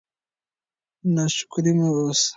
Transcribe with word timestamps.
ناشکره 1.15 1.71
مه 1.77 1.87
اوسئ. 1.97 2.27